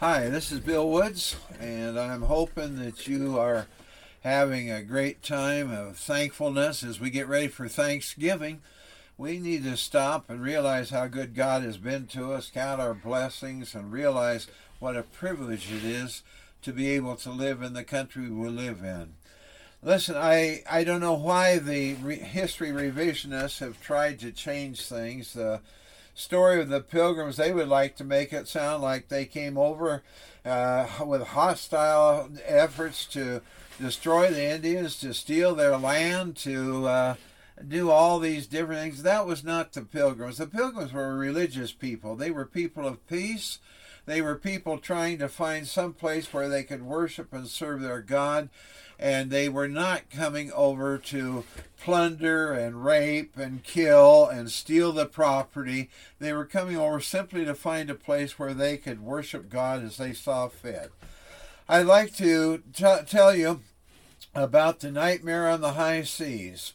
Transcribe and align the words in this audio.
Hi, 0.00 0.30
this 0.30 0.50
is 0.50 0.60
Bill 0.60 0.88
Woods, 0.88 1.36
and 1.60 2.00
I'm 2.00 2.22
hoping 2.22 2.78
that 2.78 3.06
you 3.06 3.38
are 3.38 3.66
having 4.22 4.70
a 4.70 4.82
great 4.82 5.22
time 5.22 5.70
of 5.70 5.98
thankfulness 5.98 6.82
as 6.82 6.98
we 6.98 7.10
get 7.10 7.28
ready 7.28 7.48
for 7.48 7.68
Thanksgiving. 7.68 8.62
We 9.18 9.38
need 9.38 9.62
to 9.64 9.76
stop 9.76 10.30
and 10.30 10.40
realize 10.40 10.88
how 10.88 11.06
good 11.08 11.34
God 11.34 11.62
has 11.64 11.76
been 11.76 12.06
to 12.12 12.32
us, 12.32 12.48
count 12.48 12.80
our 12.80 12.94
blessings, 12.94 13.74
and 13.74 13.92
realize 13.92 14.46
what 14.78 14.96
a 14.96 15.02
privilege 15.02 15.70
it 15.70 15.84
is 15.84 16.22
to 16.62 16.72
be 16.72 16.88
able 16.92 17.16
to 17.16 17.30
live 17.30 17.60
in 17.60 17.74
the 17.74 17.84
country 17.84 18.30
we 18.30 18.48
live 18.48 18.82
in. 18.82 19.12
Listen, 19.82 20.16
I, 20.16 20.62
I 20.70 20.82
don't 20.82 21.02
know 21.02 21.12
why 21.12 21.58
the 21.58 21.92
re- 21.96 22.16
history 22.16 22.70
revisionists 22.70 23.58
have 23.58 23.82
tried 23.82 24.18
to 24.20 24.32
change 24.32 24.80
things. 24.80 25.36
Story 26.14 26.60
of 26.60 26.68
the 26.68 26.80
pilgrims, 26.80 27.36
they 27.36 27.52
would 27.52 27.68
like 27.68 27.96
to 27.96 28.04
make 28.04 28.32
it 28.32 28.48
sound 28.48 28.82
like 28.82 29.08
they 29.08 29.24
came 29.24 29.56
over 29.56 30.02
uh, 30.44 30.86
with 31.04 31.28
hostile 31.28 32.28
efforts 32.44 33.06
to 33.06 33.40
destroy 33.80 34.30
the 34.30 34.44
Indians, 34.44 34.98
to 35.00 35.14
steal 35.14 35.54
their 35.54 35.76
land, 35.76 36.36
to 36.36 36.86
uh, 36.86 37.14
do 37.66 37.90
all 37.90 38.18
these 38.18 38.46
different 38.46 38.80
things. 38.80 39.02
That 39.02 39.26
was 39.26 39.44
not 39.44 39.72
the 39.72 39.82
pilgrims. 39.82 40.38
The 40.38 40.46
pilgrims 40.46 40.92
were 40.92 41.16
religious 41.16 41.72
people, 41.72 42.16
they 42.16 42.30
were 42.30 42.46
people 42.46 42.86
of 42.86 43.06
peace. 43.06 43.58
They 44.10 44.22
were 44.22 44.34
people 44.34 44.78
trying 44.78 45.18
to 45.18 45.28
find 45.28 45.68
some 45.68 45.92
place 45.92 46.32
where 46.32 46.48
they 46.48 46.64
could 46.64 46.82
worship 46.82 47.32
and 47.32 47.46
serve 47.46 47.80
their 47.80 48.00
God 48.00 48.48
and 48.98 49.30
they 49.30 49.48
were 49.48 49.68
not 49.68 50.10
coming 50.10 50.50
over 50.50 50.98
to 50.98 51.44
plunder 51.80 52.52
and 52.52 52.84
rape 52.84 53.36
and 53.36 53.62
kill 53.62 54.26
and 54.26 54.50
steal 54.50 54.90
the 54.90 55.06
property. 55.06 55.90
They 56.18 56.32
were 56.32 56.44
coming 56.44 56.76
over 56.76 56.98
simply 56.98 57.44
to 57.44 57.54
find 57.54 57.88
a 57.88 57.94
place 57.94 58.36
where 58.36 58.52
they 58.52 58.78
could 58.78 59.00
worship 59.00 59.48
God 59.48 59.84
as 59.84 59.98
they 59.98 60.12
saw 60.12 60.48
fit. 60.48 60.90
I'd 61.68 61.86
like 61.86 62.12
to 62.16 62.64
t- 62.74 62.96
tell 63.06 63.32
you 63.32 63.60
about 64.34 64.80
the 64.80 64.90
nightmare 64.90 65.48
on 65.48 65.60
the 65.60 65.74
high 65.74 66.02
seas. 66.02 66.72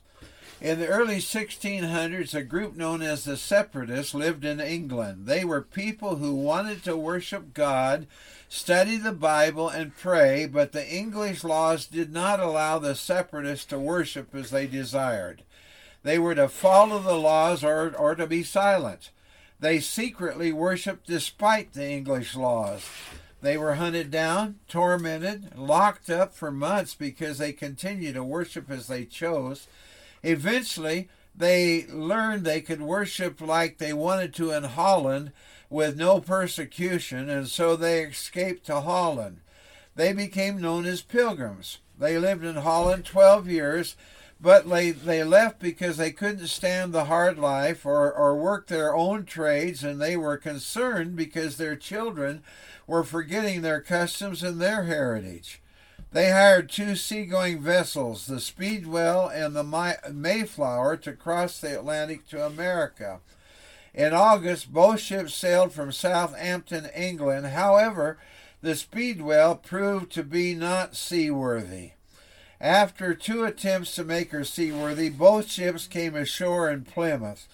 In 0.65 0.79
the 0.79 0.87
early 0.87 1.17
1600s, 1.17 2.33
a 2.33 2.41
group 2.41 2.75
known 2.75 3.03
as 3.03 3.23
the 3.23 3.37
Separatists 3.37 4.15
lived 4.15 4.43
in 4.43 4.59
England. 4.59 5.27
They 5.27 5.45
were 5.45 5.61
people 5.61 6.15
who 6.15 6.33
wanted 6.33 6.83
to 6.85 6.97
worship 6.97 7.53
God 7.53 8.07
study 8.49 8.97
the 8.97 9.11
Bible, 9.11 9.69
and 9.69 9.95
pray, 9.95 10.47
but 10.47 10.71
the 10.71 10.89
English 10.89 11.43
laws 11.43 11.85
did 11.85 12.11
not 12.11 12.39
allow 12.39 12.79
the 12.79 12.95
separatists 12.95 13.65
to 13.65 13.77
worship 13.77 14.33
as 14.33 14.49
they 14.49 14.65
desired. 14.65 15.43
They 16.01 16.17
were 16.17 16.33
to 16.33 16.49
follow 16.49 16.97
the 16.97 17.13
laws 17.13 17.63
or, 17.63 17.95
or 17.95 18.15
to 18.15 18.25
be 18.25 18.41
silent. 18.41 19.11
They 19.59 19.79
secretly 19.79 20.51
worshiped 20.51 21.05
despite 21.05 21.73
the 21.73 21.87
English 21.87 22.35
laws. 22.35 22.89
They 23.39 23.55
were 23.55 23.75
hunted 23.75 24.09
down, 24.09 24.55
tormented, 24.67 25.55
locked 25.55 26.09
up 26.09 26.33
for 26.33 26.49
months 26.49 26.95
because 26.95 27.37
they 27.37 27.53
continued 27.53 28.15
to 28.15 28.23
worship 28.23 28.71
as 28.71 28.87
they 28.87 29.05
chose. 29.05 29.67
Eventually, 30.25 31.07
they 31.35 31.85
learned 31.87 32.45
they 32.45 32.61
could 32.61 32.81
worship 32.81 33.39
like 33.39 33.77
they 33.77 33.93
wanted 33.93 34.33
to 34.33 34.51
in 34.51 34.63
Holland 34.63 35.31
with 35.69 35.95
no 35.95 36.19
persecution, 36.19 37.29
and 37.29 37.47
so 37.47 37.75
they 37.75 38.01
escaped 38.01 38.65
to 38.65 38.81
Holland. 38.81 39.41
They 39.95 40.13
became 40.13 40.59
known 40.59 40.85
as 40.85 41.03
pilgrims. 41.03 41.77
They 41.99 42.17
lived 42.17 42.43
in 42.43 42.55
Holland 42.55 43.05
12 43.05 43.47
years, 43.47 43.95
but 44.41 44.67
they, 44.67 44.89
they 44.89 45.23
left 45.23 45.59
because 45.59 45.97
they 45.97 46.11
couldn't 46.11 46.47
stand 46.47 46.91
the 46.91 47.05
hard 47.05 47.37
life 47.37 47.85
or, 47.85 48.11
or 48.11 48.35
work 48.35 48.65
their 48.65 48.95
own 48.95 49.25
trades, 49.25 49.83
and 49.83 50.01
they 50.01 50.17
were 50.17 50.37
concerned 50.37 51.15
because 51.15 51.57
their 51.57 51.75
children 51.75 52.41
were 52.87 53.03
forgetting 53.03 53.61
their 53.61 53.79
customs 53.79 54.41
and 54.41 54.59
their 54.59 54.85
heritage. 54.85 55.61
They 56.15 56.31
hired 56.31 56.69
two 56.69 56.95
seagoing 56.95 57.59
vessels, 57.59 58.25
the 58.25 58.39
Speedwell 58.39 59.27
and 59.27 59.53
the 59.53 59.99
Mayflower, 60.13 60.95
to 60.95 61.11
cross 61.11 61.59
the 61.59 61.77
Atlantic 61.77 62.25
to 62.29 62.45
America. 62.45 63.19
In 63.93 64.13
August, 64.13 64.71
both 64.71 65.01
ships 65.01 65.33
sailed 65.33 65.73
from 65.73 65.91
Southampton, 65.91 66.85
England. 66.95 67.47
However, 67.47 68.17
the 68.61 68.75
Speedwell 68.75 69.55
proved 69.55 70.09
to 70.13 70.23
be 70.23 70.55
not 70.55 70.95
seaworthy. 70.95 71.91
After 72.61 73.13
two 73.13 73.43
attempts 73.43 73.93
to 73.95 74.05
make 74.05 74.31
her 74.31 74.45
seaworthy, 74.45 75.09
both 75.09 75.51
ships 75.51 75.85
came 75.85 76.15
ashore 76.15 76.69
in 76.71 76.85
Plymouth, 76.85 77.45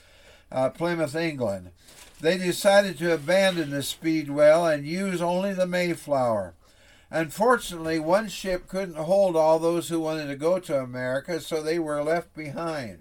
uh, 0.52 0.70
Plymouth, 0.70 1.16
England. 1.16 1.72
They 2.20 2.38
decided 2.38 3.00
to 3.00 3.12
abandon 3.12 3.72
the 3.72 3.82
Speedwell 3.82 4.68
and 4.68 4.86
use 4.86 5.20
only 5.20 5.56
the 5.56 5.66
Mayflower. 5.66 6.54
Unfortunately, 7.12 8.00
one 8.00 8.30
ship 8.30 8.70
couldn't 8.70 8.96
hold 8.96 9.36
all 9.36 9.60
those 9.60 9.90
who 9.90 10.00
wanted 10.00 10.28
to 10.28 10.36
go 10.38 10.60
to 10.60 10.80
America, 10.80 11.42
so 11.42 11.62
they 11.62 11.78
were 11.78 12.02
left 12.02 12.34
behind. 12.34 13.00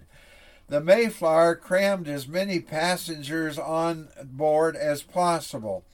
The 0.69 0.81
Mayflower 0.81 1.55
crammed 1.55 2.09
as 2.09 2.27
many 2.27 2.59
passengers 2.59 3.57
on 3.57 4.09
board 4.25 4.75
as 4.75 5.03
possible. 5.03 5.85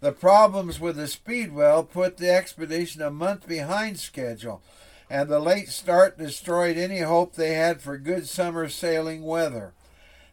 The 0.00 0.12
problems 0.12 0.78
with 0.78 0.96
the 0.96 1.08
Speedwell 1.08 1.84
put 1.84 2.18
the 2.18 2.30
expedition 2.30 3.00
a 3.00 3.10
month 3.10 3.48
behind 3.48 3.98
schedule, 3.98 4.62
and 5.08 5.30
the 5.30 5.40
late 5.40 5.68
start 5.68 6.18
destroyed 6.18 6.76
any 6.76 7.00
hope 7.00 7.34
they 7.34 7.54
had 7.54 7.80
for 7.80 7.96
good 7.96 8.28
summer 8.28 8.68
sailing 8.68 9.22
weather. 9.22 9.72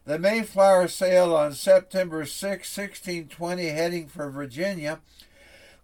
The 0.04 0.18
Mayflower 0.18 0.88
sailed 0.88 1.32
on 1.32 1.54
September 1.54 2.26
6, 2.26 2.76
1620, 2.76 3.68
heading 3.68 4.08
for 4.08 4.30
Virginia. 4.30 5.00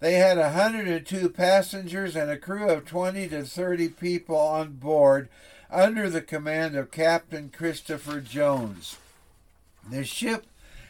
They 0.00 0.14
had 0.14 0.38
102 0.38 1.28
passengers 1.28 2.16
and 2.16 2.30
a 2.30 2.38
crew 2.38 2.70
of 2.70 2.86
20 2.86 3.28
to 3.28 3.44
30 3.44 3.90
people 3.90 4.36
on 4.36 4.72
board, 4.72 5.28
under 5.70 6.08
the 6.08 6.22
command 6.22 6.74
of 6.74 6.90
Captain 6.90 7.50
Christopher 7.50 8.20
Jones. 8.20 8.96
The 9.88 10.04
ship 10.04 10.46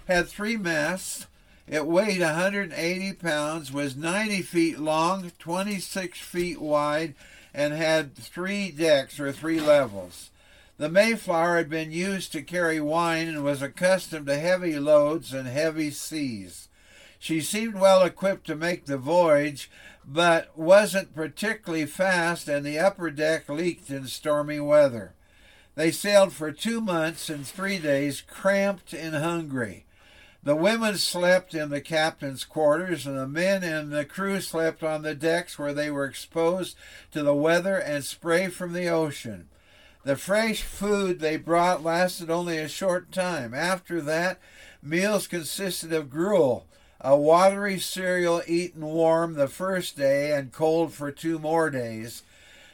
had 0.07 0.29
three 0.29 0.57
masts. 0.57 1.27
It 1.67 1.87
weighed 1.87 2.21
180 2.21 3.13
pounds, 3.15 3.73
was 3.73 3.97
90 3.97 4.43
feet 4.43 4.79
long, 4.79 5.33
26 5.39 6.19
feet 6.21 6.61
wide, 6.61 7.15
and 7.53 7.75
had 7.75 8.15
three 8.15 8.71
decks 8.71 9.19
or 9.19 9.33
three 9.33 9.61
levels. 9.61 10.31
The 10.79 10.89
Mayflower 10.89 11.59
had 11.59 11.69
been 11.69 11.93
used 11.93 12.33
to 12.33 12.43
carry 12.43 12.81
wine 12.81 13.29
and 13.29 13.45
was 13.45 13.61
accustomed 13.61 14.27
to 14.29 14.39
heavy 14.39 14.79
loads 14.79 15.35
and 15.35 15.47
heavy 15.47 15.91
seas. 15.91 16.69
She 17.23 17.43
seemed 17.43 17.75
well 17.75 18.03
equipped 18.03 18.47
to 18.47 18.57
make 18.57 18.87
the 18.87 18.97
voyage, 18.97 19.71
but 20.07 20.57
wasn't 20.57 21.15
particularly 21.15 21.85
fast, 21.85 22.49
and 22.49 22.65
the 22.65 22.79
upper 22.79 23.11
deck 23.11 23.47
leaked 23.51 23.91
in 23.91 24.07
stormy 24.07 24.59
weather. 24.59 25.13
They 25.75 25.91
sailed 25.91 26.33
for 26.33 26.51
two 26.51 26.81
months 26.81 27.29
and 27.29 27.47
three 27.47 27.79
days, 27.79 28.23
cramped 28.23 28.95
and 28.95 29.15
hungry. 29.15 29.85
The 30.43 30.57
women 30.57 30.97
slept 30.97 31.55
in 31.55 31.69
the 31.69 31.83
captain's 31.83 32.47
quarters, 32.47 33.07
and 33.07 33.19
the 33.19 33.29
men 33.29 33.63
and 33.63 33.93
the 33.93 34.07
crew 34.07 34.41
slept 34.41 34.83
on 34.83 35.03
the 35.03 35.15
decks 35.15 35.59
where 35.59 35.75
they 35.75 35.91
were 35.91 36.07
exposed 36.07 36.75
to 37.13 37.23
the 37.23 37.35
weather 37.35 37.77
and 37.77 38.03
spray 38.03 38.49
from 38.49 38.73
the 38.73 38.89
ocean. 38.89 39.51
The 40.05 40.17
fresh 40.17 40.63
food 40.63 41.21
they 41.21 41.37
brought 41.37 41.85
lasted 41.85 42.31
only 42.31 42.57
a 42.57 42.67
short 42.67 43.13
time. 43.13 43.53
After 43.53 44.01
that, 44.01 44.41
meals 44.83 45.27
consisted 45.27 45.93
of 45.93 46.09
gruel, 46.09 46.67
a 47.01 47.17
watery 47.17 47.79
cereal 47.79 48.43
eaten 48.47 48.85
warm 48.85 49.35
the 49.35 49.49
first 49.49 49.97
day 49.97 50.33
and 50.33 50.53
cold 50.53 50.93
for 50.93 51.11
two 51.11 51.39
more 51.39 51.71
days. 51.71 52.23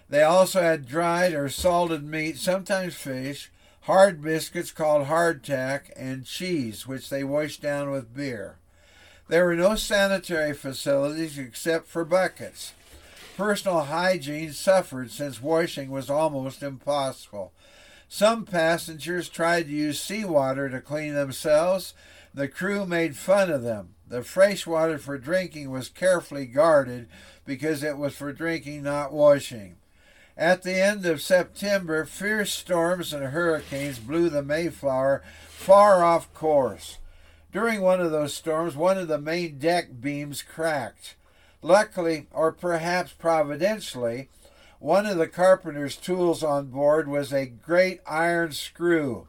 They 0.08 0.22
also 0.22 0.60
had 0.60 0.88
dried 0.88 1.32
or 1.32 1.48
salted 1.48 2.04
meat, 2.04 2.38
sometimes 2.38 2.94
fish, 2.94 3.50
hard 3.82 4.22
biscuits 4.22 4.72
called 4.72 5.06
hardtack, 5.06 5.90
and 5.96 6.24
cheese, 6.24 6.86
which 6.86 7.08
they 7.08 7.22
washed 7.22 7.62
down 7.62 7.90
with 7.90 8.14
beer. 8.14 8.56
There 9.28 9.44
were 9.44 9.56
no 9.56 9.74
sanitary 9.74 10.54
facilities 10.54 11.38
except 11.38 11.86
for 11.86 12.04
buckets. 12.04 12.72
Personal 13.36 13.82
hygiene 13.82 14.52
suffered 14.52 15.10
since 15.10 15.42
washing 15.42 15.90
was 15.90 16.08
almost 16.08 16.62
impossible. 16.62 17.52
Some 18.08 18.44
passengers 18.44 19.28
tried 19.28 19.64
to 19.64 19.72
use 19.72 20.00
seawater 20.00 20.68
to 20.70 20.80
clean 20.80 21.14
themselves. 21.14 21.94
The 22.32 22.48
crew 22.48 22.86
made 22.86 23.16
fun 23.16 23.50
of 23.50 23.62
them. 23.62 23.94
The 24.08 24.22
fresh 24.22 24.66
water 24.66 24.98
for 24.98 25.18
drinking 25.18 25.70
was 25.70 25.88
carefully 25.88 26.46
guarded 26.46 27.08
because 27.44 27.82
it 27.82 27.98
was 27.98 28.14
for 28.14 28.32
drinking, 28.32 28.84
not 28.84 29.12
washing. 29.12 29.76
At 30.36 30.62
the 30.62 30.74
end 30.74 31.06
of 31.06 31.22
September, 31.22 32.04
fierce 32.04 32.52
storms 32.52 33.12
and 33.12 33.24
hurricanes 33.24 33.98
blew 33.98 34.28
the 34.28 34.42
Mayflower 34.42 35.22
far 35.48 36.04
off 36.04 36.32
course. 36.34 36.98
During 37.52 37.80
one 37.80 38.00
of 38.00 38.10
those 38.10 38.34
storms, 38.34 38.76
one 38.76 38.98
of 38.98 39.08
the 39.08 39.18
main 39.18 39.58
deck 39.58 40.00
beams 40.00 40.42
cracked. 40.42 41.16
Luckily, 41.62 42.26
or 42.30 42.52
perhaps 42.52 43.12
providentially, 43.12 44.28
one 44.78 45.06
of 45.06 45.16
the 45.16 45.28
carpenter's 45.28 45.96
tools 45.96 46.42
on 46.42 46.66
board 46.66 47.08
was 47.08 47.32
a 47.32 47.46
great 47.46 48.00
iron 48.06 48.52
screw 48.52 49.28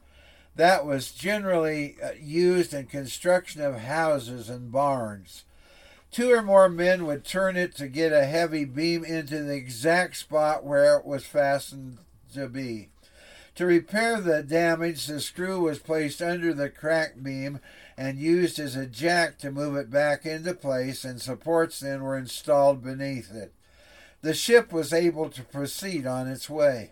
that 0.57 0.85
was 0.85 1.11
generally 1.11 1.95
uh, 2.03 2.09
used 2.19 2.73
in 2.73 2.87
construction 2.87 3.61
of 3.61 3.79
houses 3.81 4.49
and 4.49 4.71
barns. 4.71 5.45
Two 6.11 6.31
or 6.31 6.41
more 6.41 6.67
men 6.67 7.05
would 7.05 7.23
turn 7.23 7.55
it 7.55 7.75
to 7.75 7.87
get 7.87 8.11
a 8.11 8.25
heavy 8.25 8.65
beam 8.65 9.05
into 9.05 9.43
the 9.43 9.55
exact 9.55 10.17
spot 10.17 10.65
where 10.65 10.97
it 10.97 11.05
was 11.05 11.25
fastened 11.25 11.99
to 12.33 12.47
be. 12.47 12.89
To 13.55 13.65
repair 13.65 14.19
the 14.19 14.43
damage, 14.43 15.05
the 15.05 15.19
screw 15.19 15.61
was 15.61 15.79
placed 15.79 16.21
under 16.21 16.53
the 16.53 16.69
cracked 16.69 17.23
beam 17.23 17.59
and 17.97 18.19
used 18.19 18.59
as 18.59 18.75
a 18.75 18.85
jack 18.85 19.37
to 19.39 19.51
move 19.51 19.75
it 19.75 19.89
back 19.89 20.25
into 20.25 20.53
place, 20.53 21.03
and 21.03 21.19
supports 21.19 21.79
then 21.79 22.03
were 22.03 22.17
installed 22.17 22.83
beneath 22.83 23.33
it. 23.33 23.51
The 24.21 24.33
ship 24.33 24.71
was 24.71 24.93
able 24.93 25.29
to 25.29 25.43
proceed 25.43 26.07
on 26.07 26.27
its 26.27 26.49
way. 26.49 26.91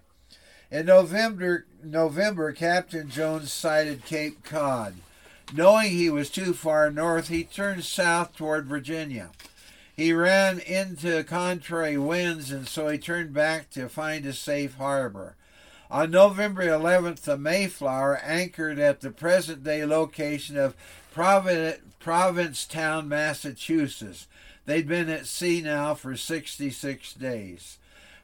In 0.72 0.86
November, 0.86 1.66
November, 1.84 2.52
Captain 2.52 3.10
Jones 3.10 3.52
sighted 3.52 4.06
Cape 4.06 4.44
Cod. 4.44 4.96
Knowing 5.54 5.92
he 5.92 6.10
was 6.10 6.30
too 6.30 6.54
far 6.54 6.90
north, 6.92 7.28
he 7.28 7.44
turned 7.44 7.84
south 7.84 8.36
toward 8.36 8.66
Virginia. 8.66 9.30
He 9.96 10.12
ran 10.12 10.60
into 10.60 11.24
contrary 11.24 11.98
winds, 11.98 12.52
and 12.52 12.68
so 12.68 12.90
he 12.90 12.98
turned 12.98 13.34
back 13.34 13.70
to 13.72 13.88
find 13.88 14.26
a 14.26 14.34
safe 14.34 14.76
harbor. 14.76 15.36
On 15.90 16.12
November 16.12 16.64
11th, 16.64 17.22
the 17.22 17.38
Mayflower 17.38 18.18
anchored 18.18 18.80
at 18.80 19.02
the 19.02 19.12
present 19.12 19.64
day 19.64 19.86
location 19.86 20.58
of 20.58 20.76
Provincetown, 21.14 23.08
Massachusetts. 23.08 24.28
They'd 24.66 24.88
been 24.88 25.10
at 25.10 25.28
sea 25.28 25.62
now 25.62 25.94
for 25.94 26.16
66 26.16 27.14
days. 27.14 27.78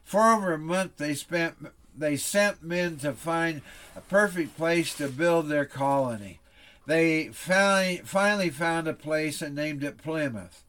For 0.04 0.32
over 0.32 0.52
a 0.52 0.58
month, 0.58 0.96
they 0.96 1.14
spent 1.14 1.56
they 1.96 2.16
sent 2.16 2.62
men 2.62 2.96
to 2.98 3.12
find 3.12 3.60
a 3.94 4.00
perfect 4.00 4.56
place 4.56 4.94
to 4.96 5.08
build 5.08 5.48
their 5.48 5.66
colony. 5.66 6.40
They 6.86 7.28
finally 7.28 8.50
found 8.50 8.88
a 8.88 8.94
place 8.94 9.42
and 9.42 9.54
named 9.54 9.84
it 9.84 9.98
Plymouth. 9.98 10.64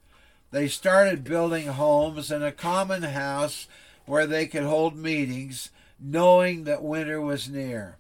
They 0.51 0.67
started 0.67 1.23
building 1.23 1.67
homes 1.67 2.29
and 2.29 2.43
a 2.43 2.51
common 2.51 3.03
house 3.03 3.67
where 4.05 4.27
they 4.27 4.45
could 4.45 4.63
hold 4.63 4.95
meetings, 4.95 5.71
knowing 5.99 6.65
that 6.65 6.83
winter 6.83 7.19
was 7.19 7.49
near. 7.49 7.97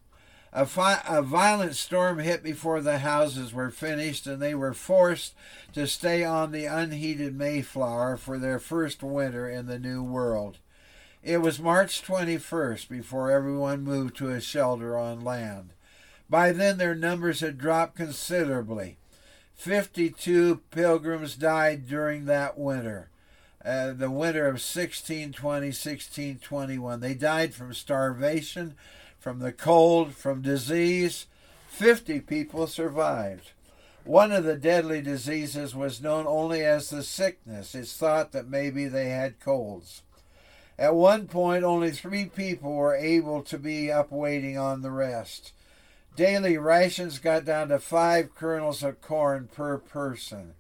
A, 0.55 0.67
fi- 0.67 1.01
a, 1.07 1.23
violent 1.23 1.75
storm 1.75 2.19
hit 2.19 2.43
before 2.43 2.79
the 2.79 2.99
houses 2.99 3.53
were 3.53 3.71
finished, 3.71 4.27
and 4.27 4.39
they 4.39 4.53
were 4.53 4.75
forced 4.75 5.33
to 5.73 5.87
stay 5.87 6.23
on 6.23 6.51
the 6.51 6.65
unheated 6.65 7.35
Mayflower 7.35 8.17
for 8.17 8.37
their 8.37 8.59
first 8.59 9.01
winter 9.01 9.49
in 9.49 9.65
the 9.65 9.79
New 9.79 10.03
World. 10.03 10.59
It 11.23 11.37
was 11.37 11.59
March 11.59 12.03
21st 12.03 12.87
before 12.87 13.31
everyone 13.31 13.83
moved 13.83 14.15
to 14.17 14.29
a 14.29 14.39
shelter 14.39 14.95
on 14.95 15.23
land. 15.23 15.71
By 16.29 16.51
then, 16.51 16.77
their 16.77 16.93
numbers 16.93 17.39
had 17.39 17.57
dropped 17.57 17.95
considerably. 17.95 18.97
52 19.55 20.61
pilgrims 20.69 21.35
died 21.35 21.87
during 21.87 22.25
that 22.25 22.59
winter, 22.59 23.09
uh, 23.65 23.93
the 23.93 24.11
winter 24.11 24.45
of 24.45 24.55
1620 24.55 25.67
1621. 25.67 26.99
They 26.99 27.13
died 27.15 27.55
from 27.55 27.73
starvation, 27.73 28.75
from 29.23 29.39
the 29.39 29.53
cold, 29.53 30.13
from 30.13 30.41
disease. 30.41 31.27
50 31.69 32.19
people 32.19 32.67
survived. 32.67 33.51
One 34.03 34.33
of 34.33 34.43
the 34.43 34.57
deadly 34.57 35.01
diseases 35.01 35.73
was 35.73 36.01
known 36.01 36.27
only 36.27 36.61
as 36.61 36.89
the 36.89 37.03
sickness. 37.03 37.73
It's 37.73 37.95
thought 37.95 38.33
that 38.33 38.49
maybe 38.49 38.85
they 38.85 39.11
had 39.11 39.39
colds. 39.39 40.01
At 40.77 40.95
one 40.95 41.27
point, 41.27 41.63
only 41.63 41.91
three 41.91 42.25
people 42.25 42.73
were 42.73 42.97
able 42.97 43.43
to 43.43 43.57
be 43.57 43.89
up 43.89 44.11
waiting 44.11 44.57
on 44.57 44.81
the 44.81 44.91
rest. 44.91 45.53
Daily 46.17 46.57
rations 46.57 47.17
got 47.19 47.45
down 47.45 47.69
to 47.69 47.79
five 47.79 48.35
kernels 48.35 48.83
of 48.83 48.99
corn 48.99 49.47
per 49.55 49.77
person. 49.77 50.55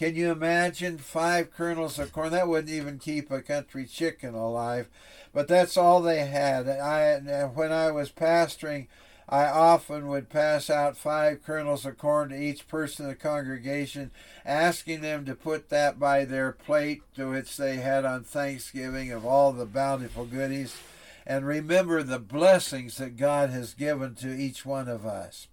Can 0.00 0.16
you 0.16 0.32
imagine 0.32 0.96
five 0.96 1.50
kernels 1.50 1.98
of 1.98 2.10
corn? 2.10 2.30
That 2.30 2.48
wouldn't 2.48 2.72
even 2.72 2.98
keep 2.98 3.30
a 3.30 3.42
country 3.42 3.84
chicken 3.84 4.34
alive. 4.34 4.88
But 5.34 5.46
that's 5.46 5.76
all 5.76 6.00
they 6.00 6.24
had. 6.24 6.66
I 6.66 7.44
when 7.44 7.70
I 7.70 7.90
was 7.90 8.10
pastoring, 8.10 8.86
I 9.28 9.44
often 9.44 10.08
would 10.08 10.30
pass 10.30 10.70
out 10.70 10.96
five 10.96 11.44
kernels 11.44 11.84
of 11.84 11.98
corn 11.98 12.30
to 12.30 12.42
each 12.42 12.66
person 12.66 13.04
in 13.04 13.10
the 13.10 13.14
congregation, 13.14 14.10
asking 14.46 15.02
them 15.02 15.26
to 15.26 15.34
put 15.34 15.68
that 15.68 15.98
by 15.98 16.24
their 16.24 16.52
plate 16.52 17.02
to 17.16 17.28
which 17.28 17.58
they 17.58 17.76
had 17.76 18.06
on 18.06 18.24
Thanksgiving 18.24 19.12
of 19.12 19.26
all 19.26 19.52
the 19.52 19.66
bountiful 19.66 20.24
goodies 20.24 20.78
and 21.26 21.46
remember 21.46 22.02
the 22.02 22.18
blessings 22.18 22.96
that 22.96 23.18
God 23.18 23.50
has 23.50 23.74
given 23.74 24.14
to 24.14 24.34
each 24.34 24.64
one 24.64 24.88
of 24.88 25.04
us. 25.04 25.48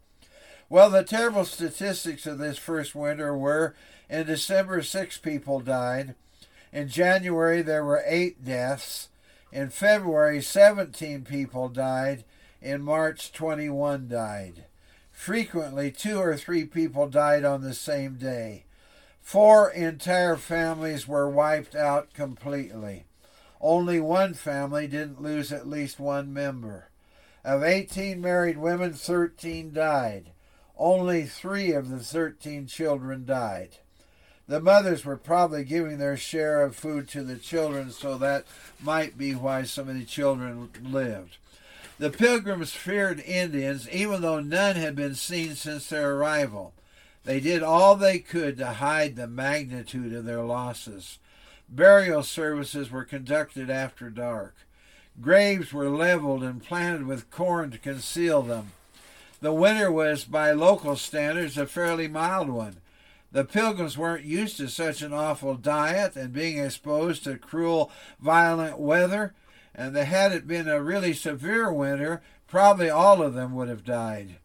Well, 0.70 0.90
the 0.90 1.04
terrible 1.04 1.44
statistics 1.44 2.26
of 2.26 2.38
this 2.38 2.58
first 2.58 2.96
winter 2.96 3.38
were 3.38 3.76
in 4.10 4.26
December, 4.26 4.82
six 4.82 5.18
people 5.18 5.60
died. 5.60 6.16
In 6.72 6.88
January, 6.88 7.62
there 7.62 7.84
were 7.84 8.04
eight 8.06 8.44
deaths. 8.44 9.10
In 9.52 9.70
February, 9.70 10.42
17 10.42 11.24
people 11.24 11.70
died. 11.70 12.24
In 12.62 12.82
March, 12.82 13.32
21 13.32 14.08
died. 14.08 14.66
Frequently, 15.12 15.92
two 15.92 16.20
or 16.20 16.38
three 16.38 16.66
people 16.66 17.08
died 17.08 17.44
on 17.44 17.62
the 17.62 17.74
same 17.74 18.16
day. 18.16 18.66
Four 19.22 19.70
entire 19.72 20.38
families 20.38 21.08
were 21.08 21.30
wiped 21.30 21.76
out 21.76 22.14
completely. 22.14 23.06
Only 23.60 24.00
one 24.00 24.34
family 24.34 24.88
didn't 24.88 25.22
lose 25.22 25.52
at 25.52 25.68
least 25.68 26.00
one 26.00 26.32
member. 26.32 26.90
Of 27.44 27.64
18 27.64 28.22
married 28.22 28.58
women, 28.58 28.94
13 28.94 29.74
died. 29.74 30.32
Only 30.78 31.26
three 31.26 31.72
of 31.72 31.90
the 31.90 32.00
13 32.00 32.68
children 32.68 33.26
died. 33.26 33.78
The 34.48 34.62
mothers 34.62 35.04
were 35.04 35.18
probably 35.18 35.66
giving 35.66 35.98
their 35.98 36.16
share 36.16 36.62
of 36.62 36.76
food 36.76 37.10
to 37.10 37.24
the 37.24 37.36
children, 37.36 37.92
so 37.92 38.18
that 38.18 38.46
might 38.82 39.18
be 39.18 39.36
why 39.36 39.64
so 39.64 39.84
many 39.84 40.06
children 40.06 40.70
lived. 40.82 41.38
The 42.00 42.12
pilgrims 42.12 42.72
feared 42.72 43.20
Indians, 43.20 43.90
even 43.90 44.22
though 44.22 44.40
none 44.40 44.76
had 44.76 44.96
been 44.96 45.16
seen 45.16 45.56
since 45.56 45.90
their 45.90 46.14
arrival. 46.14 46.74
They 47.26 47.42
did 47.42 47.62
all 47.62 47.96
they 47.96 48.20
could 48.20 48.58
to 48.58 48.68
hide 48.68 49.16
the 49.16 49.28
magnitude 49.28 50.14
of 50.14 50.24
their 50.24 50.44
losses. 50.44 51.20
Burial 51.68 52.24
services 52.24 52.90
were 52.90 53.04
conducted 53.04 53.70
after 53.70 54.10
dark. 54.10 54.56
Graves 55.20 55.74
were 55.74 55.90
leveled 55.90 56.44
and 56.44 56.64
planted 56.64 57.06
with 57.06 57.30
corn 57.32 57.72
to 57.72 57.78
conceal 57.78 58.44
them. 58.44 58.72
The 59.42 59.52
winter 59.52 59.92
was, 59.92 60.24
by 60.24 60.52
local 60.52 60.96
standards, 60.96 61.58
a 61.58 61.66
fairly 61.66 62.08
mild 62.08 62.50
one. 62.50 62.78
The 63.32 63.44
pilgrims 63.44 63.98
weren't 63.98 64.24
used 64.24 64.58
to 64.58 64.70
such 64.70 65.02
an 65.02 65.14
awful 65.14 65.56
diet 65.56 66.16
and 66.16 66.32
being 66.32 66.58
exposed 66.58 67.24
to 67.26 67.38
cruel, 67.38 67.92
violent 68.20 68.80
weather, 68.80 69.34
and 69.76 69.96
had 69.96 70.32
it 70.32 70.48
been 70.48 70.68
a 70.68 70.82
really 70.82 71.14
severe 71.14 71.72
winter, 71.72 72.22
probably 72.48 72.90
all 72.90 73.22
of 73.22 73.34
them 73.34 73.54
would 73.56 73.68
have 73.68 73.84
died. 73.84 74.38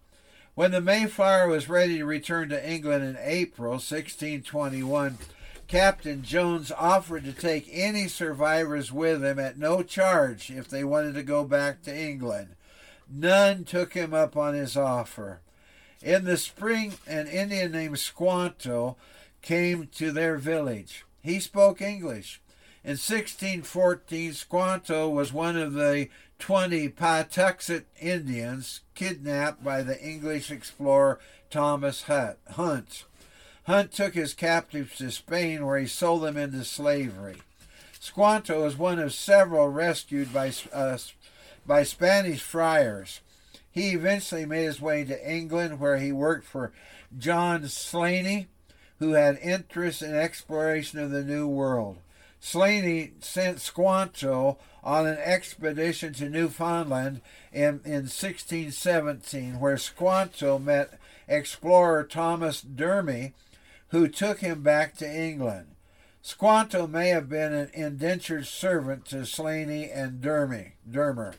When 0.55 0.73
the 0.73 0.83
Mayflower 0.83 1.49
was 1.49 1.69
ready 1.69 1.99
to 1.99 2.05
return 2.05 2.51
to 2.51 2.71
England 2.71 3.05
in 3.05 3.17
April 3.23 3.73
1621, 3.73 5.17
Captain 5.67 6.23
Jones 6.23 6.71
offered 6.71 7.25
to 7.25 7.33
take 7.33 7.71
any 7.73 8.07
survivors 8.09 8.93
with 8.93 9.25
him 9.25 9.39
at 9.39 9.57
no 9.57 9.83
charge 9.83 10.51
if 10.51 10.69
they 10.69 10.85
wanted 10.85 11.15
to 11.15 11.23
go 11.23 11.45
back 11.45 11.83
to 11.83 11.97
England. 11.97 12.49
None 13.11 13.65
took 13.65 13.95
him 13.95 14.13
up 14.13 14.37
on 14.37 14.53
his 14.53 14.77
offer. 14.77 15.41
In 16.03 16.25
the 16.25 16.37
spring, 16.37 16.95
an 17.07 17.29
Indian 17.29 17.71
named 17.73 17.99
Squanto 17.99 18.97
came 19.41 19.89
to 19.95 20.11
their 20.11 20.37
village. 20.37 21.05
He 21.23 21.39
spoke 21.39 21.81
English. 21.81 22.41
In 22.85 22.93
1614, 22.93 24.33
Squanto 24.33 25.09
was 25.09 25.33
one 25.33 25.57
of 25.57 25.75
the 25.75 26.09
20 26.41 26.89
Patuxet 26.89 27.85
Indians 28.01 28.81
kidnapped 28.97 29.63
by 29.63 29.83
the 29.83 30.01
English 30.03 30.51
explorer 30.51 31.21
Thomas 31.51 32.03
Hunt. 32.03 33.05
Hunt 33.65 33.93
took 33.93 34.15
his 34.15 34.35
captives 34.35 34.99
to 34.99 35.13
Spain, 35.13 35.65
where 35.65 35.79
he 35.79 35.87
sold 35.87 36.23
them 36.23 36.37
into 36.37 36.65
slavery. 36.65 37.37
Squanto 38.01 38.65
was 38.65 38.77
one 38.77 38.99
of 38.99 39.15
several 39.15 39.69
rescued 39.69 40.33
by, 40.33 40.53
uh, 40.73 40.99
by 41.65 41.85
Spanish 41.85 42.43
friars. 42.43 43.21
He 43.73 43.91
eventually 43.93 44.45
made 44.45 44.65
his 44.65 44.81
way 44.81 45.03
to 45.05 45.31
England, 45.31 45.81
where 45.81 45.97
he 45.97 46.13
worked 46.13 46.45
for 46.45 46.73
John 47.17 47.67
Slaney, 47.69 48.49
who 48.99 49.13
had 49.13 49.39
interest 49.43 50.03
in 50.03 50.15
exploration 50.15 50.99
of 50.99 51.11
the 51.11 51.25
New 51.25 51.49
World. 51.49 51.99
Slaney 52.39 53.13
sent 53.21 53.61
Squanto 53.61 54.59
on 54.85 55.07
an 55.07 55.17
expedition 55.19 56.13
to 56.15 56.29
Newfoundland 56.29 57.23
in, 57.53 57.81
in 57.85 58.09
1617, 58.11 59.59
where 59.59 59.79
Squanto 59.79 60.59
met 60.59 60.99
explorer 61.27 62.05
Thomas 62.05 62.63
Dermy, 62.63 63.33
who 63.89 64.07
took 64.07 64.41
him 64.41 64.63
back 64.63 64.97
to 64.97 65.11
England. 65.11 65.69
Squanto 66.21 66.87
may 66.87 67.09
have 67.09 67.29
been 67.29 67.53
an 67.53 67.71
indentured 67.73 68.47
servant 68.47 69.07
to 69.07 69.25
Slaney 69.25 69.91
and 69.91 70.21
Dermy, 70.21 70.73
Dermer. 70.89 71.35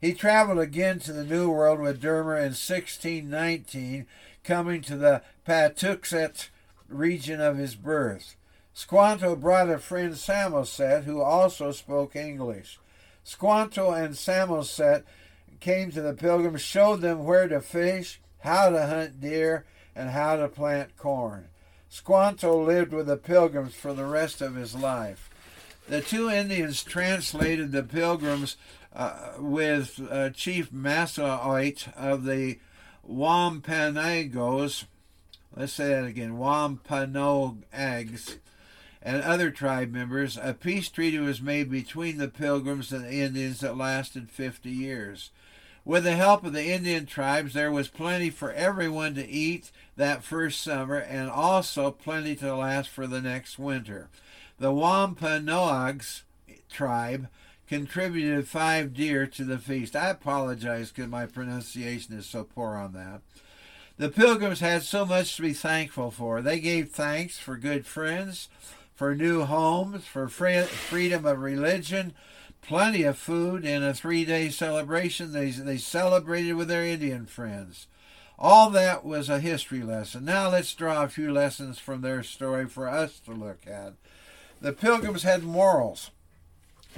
He 0.00 0.14
traveled 0.14 0.60
again 0.60 1.00
to 1.00 1.12
the 1.12 1.24
New 1.24 1.50
World 1.50 1.80
with 1.80 2.00
Dermer 2.00 2.36
in 2.36 2.54
1619, 2.54 4.06
coming 4.44 4.80
to 4.82 4.96
the 4.96 5.22
Patuxet 5.46 6.50
region 6.88 7.40
of 7.40 7.56
his 7.56 7.74
birth. 7.74 8.36
Squanto 8.72 9.34
brought 9.34 9.68
a 9.68 9.78
friend 9.78 10.16
Samoset 10.16 11.02
who 11.02 11.20
also 11.20 11.72
spoke 11.72 12.14
English. 12.14 12.78
Squanto 13.24 13.90
and 13.90 14.16
Samoset 14.16 15.04
came 15.58 15.90
to 15.90 16.00
the 16.00 16.14
pilgrims, 16.14 16.62
showed 16.62 17.00
them 17.00 17.24
where 17.24 17.48
to 17.48 17.60
fish, 17.60 18.20
how 18.38 18.70
to 18.70 18.86
hunt 18.86 19.20
deer, 19.20 19.64
and 19.96 20.10
how 20.10 20.36
to 20.36 20.46
plant 20.46 20.96
corn. 20.96 21.48
Squanto 21.88 22.64
lived 22.64 22.92
with 22.92 23.08
the 23.08 23.16
pilgrims 23.16 23.74
for 23.74 23.92
the 23.92 24.04
rest 24.04 24.40
of 24.40 24.54
his 24.54 24.76
life. 24.76 25.28
The 25.88 26.02
two 26.02 26.30
Indians 26.30 26.84
translated 26.84 27.72
the 27.72 27.82
pilgrims 27.82 28.56
uh, 28.94 29.32
with 29.38 30.00
uh, 30.10 30.30
Chief 30.30 30.72
Massaoit 30.72 31.88
of 31.96 32.24
the 32.24 32.58
Wampanoags, 33.02 34.84
let's 35.56 35.72
say 35.72 35.88
that 35.88 36.04
again, 36.04 36.38
Wampanoags, 36.38 38.38
and 39.00 39.22
other 39.22 39.50
tribe 39.50 39.92
members. 39.92 40.36
A 40.36 40.54
peace 40.54 40.88
treaty 40.88 41.18
was 41.18 41.40
made 41.40 41.70
between 41.70 42.18
the 42.18 42.28
pilgrims 42.28 42.92
and 42.92 43.04
the 43.04 43.20
Indians 43.20 43.60
that 43.60 43.76
lasted 43.76 44.30
50 44.30 44.68
years. 44.68 45.30
With 45.84 46.04
the 46.04 46.16
help 46.16 46.44
of 46.44 46.52
the 46.52 46.66
Indian 46.66 47.06
tribes, 47.06 47.54
there 47.54 47.72
was 47.72 47.88
plenty 47.88 48.28
for 48.28 48.52
everyone 48.52 49.14
to 49.14 49.26
eat 49.26 49.70
that 49.96 50.22
first 50.22 50.60
summer 50.60 50.96
and 50.96 51.30
also 51.30 51.90
plenty 51.90 52.36
to 52.36 52.54
last 52.54 52.90
for 52.90 53.06
the 53.06 53.22
next 53.22 53.58
winter. 53.58 54.10
The 54.58 54.72
Wampanoags 54.72 56.24
tribe 56.68 57.28
contributed 57.68 58.48
five 58.48 58.94
deer 58.94 59.26
to 59.26 59.44
the 59.44 59.58
feast. 59.58 59.94
I 59.94 60.08
apologize 60.08 60.90
because 60.90 61.10
my 61.10 61.26
pronunciation 61.26 62.14
is 62.14 62.26
so 62.26 62.44
poor 62.44 62.74
on 62.74 62.92
that. 62.94 63.20
The 63.98 64.08
pilgrims 64.08 64.60
had 64.60 64.82
so 64.82 65.04
much 65.04 65.36
to 65.36 65.42
be 65.42 65.52
thankful 65.52 66.10
for. 66.10 66.40
They 66.40 66.60
gave 66.60 66.90
thanks 66.90 67.38
for 67.38 67.56
good 67.56 67.84
friends, 67.84 68.48
for 68.94 69.14
new 69.14 69.44
homes, 69.44 70.06
for 70.06 70.28
freedom 70.28 71.26
of 71.26 71.40
religion, 71.40 72.14
plenty 72.62 73.02
of 73.02 73.18
food, 73.18 73.64
and 73.64 73.84
a 73.84 73.92
three 73.92 74.24
day 74.24 74.48
celebration. 74.48 75.32
They, 75.32 75.50
they 75.50 75.78
celebrated 75.78 76.54
with 76.54 76.68
their 76.68 76.86
Indian 76.86 77.26
friends. 77.26 77.86
All 78.38 78.70
that 78.70 79.04
was 79.04 79.28
a 79.28 79.40
history 79.40 79.82
lesson. 79.82 80.24
Now 80.24 80.48
let's 80.48 80.72
draw 80.74 81.02
a 81.02 81.08
few 81.08 81.32
lessons 81.32 81.80
from 81.80 82.00
their 82.00 82.22
story 82.22 82.66
for 82.66 82.88
us 82.88 83.18
to 83.20 83.32
look 83.32 83.66
at. 83.66 83.94
The 84.60 84.72
pilgrims 84.72 85.24
had 85.24 85.42
morals, 85.42 86.12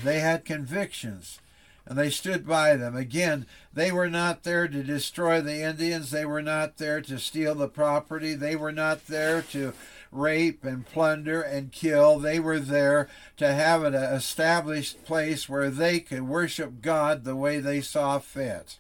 they 0.03 0.21
had 0.21 0.45
convictions, 0.45 1.41
and 1.87 1.99
they 1.99 2.11
stood 2.11 2.47
by 2.47 2.77
them. 2.77 2.97
Again, 2.97 3.47
they 3.73 3.91
were 3.91 4.11
not 4.11 4.43
there 4.43 4.69
to 4.69 4.83
destroy 4.83 5.41
the 5.41 5.63
Indians, 5.63 6.11
they 6.11 6.25
were 6.25 6.43
not 6.43 6.79
there 6.79 7.01
to 7.01 7.19
steal 7.19 7.55
the 7.55 7.69
property, 7.69 8.35
they 8.35 8.57
were 8.57 8.73
not 8.73 9.07
there 9.07 9.43
to 9.43 9.73
rape 10.13 10.65
and 10.65 10.87
plunder 10.87 11.41
and 11.41 11.73
kill. 11.73 12.19
They 12.19 12.41
were 12.41 12.59
there 12.59 13.09
to 13.37 13.53
have 13.53 13.85
an 13.85 13.95
established 13.95 15.05
place 15.05 15.49
where 15.49 15.71
they 15.71 16.01
could 16.01 16.23
worship 16.23 16.83
God 16.83 17.25
the 17.25 17.37
way 17.37 17.61
they 17.61 17.81
saw 17.81 18.19
fit. 18.19 18.79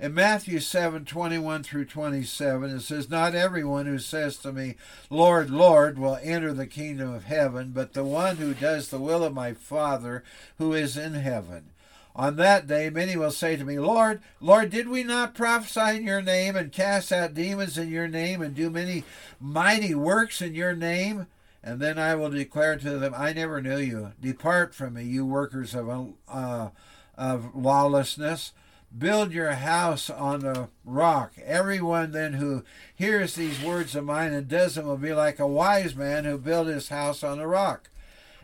In 0.00 0.14
Matthew 0.14 0.60
7 0.60 1.04
21 1.04 1.64
through 1.64 1.86
27, 1.86 2.70
it 2.70 2.80
says, 2.82 3.10
Not 3.10 3.34
everyone 3.34 3.86
who 3.86 3.98
says 3.98 4.36
to 4.38 4.52
me, 4.52 4.76
Lord, 5.10 5.50
Lord, 5.50 5.98
will 5.98 6.20
enter 6.22 6.52
the 6.52 6.68
kingdom 6.68 7.12
of 7.12 7.24
heaven, 7.24 7.72
but 7.74 7.94
the 7.94 8.04
one 8.04 8.36
who 8.36 8.54
does 8.54 8.88
the 8.88 9.00
will 9.00 9.24
of 9.24 9.34
my 9.34 9.54
Father 9.54 10.22
who 10.58 10.72
is 10.72 10.96
in 10.96 11.14
heaven. 11.14 11.70
On 12.14 12.36
that 12.36 12.68
day, 12.68 12.90
many 12.90 13.16
will 13.16 13.32
say 13.32 13.56
to 13.56 13.64
me, 13.64 13.80
Lord, 13.80 14.20
Lord, 14.40 14.70
did 14.70 14.88
we 14.88 15.02
not 15.02 15.34
prophesy 15.34 15.96
in 15.96 16.04
your 16.04 16.22
name 16.22 16.54
and 16.54 16.70
cast 16.70 17.12
out 17.12 17.34
demons 17.34 17.76
in 17.76 17.88
your 17.88 18.08
name 18.08 18.40
and 18.40 18.54
do 18.54 18.70
many 18.70 19.02
mighty 19.40 19.96
works 19.96 20.40
in 20.40 20.54
your 20.54 20.76
name? 20.76 21.26
And 21.62 21.80
then 21.80 21.98
I 21.98 22.14
will 22.14 22.30
declare 22.30 22.76
to 22.76 22.98
them, 22.98 23.14
I 23.16 23.32
never 23.32 23.60
knew 23.60 23.78
you. 23.78 24.12
Depart 24.20 24.76
from 24.76 24.94
me, 24.94 25.02
you 25.04 25.26
workers 25.26 25.74
of, 25.74 26.14
uh, 26.28 26.68
of 27.16 27.54
lawlessness. 27.54 28.52
Build 28.96 29.32
your 29.32 29.52
house 29.52 30.08
on 30.08 30.40
the 30.40 30.68
rock. 30.84 31.32
Everyone 31.44 32.12
then 32.12 32.34
who 32.34 32.64
hears 32.94 33.34
these 33.34 33.62
words 33.62 33.94
of 33.94 34.04
mine 34.04 34.32
and 34.32 34.48
does 34.48 34.74
them 34.74 34.86
will 34.86 34.96
be 34.96 35.12
like 35.12 35.38
a 35.38 35.46
wise 35.46 35.94
man 35.94 36.24
who 36.24 36.38
built 36.38 36.66
his 36.66 36.88
house 36.88 37.22
on 37.22 37.38
the 37.38 37.46
rock. 37.46 37.90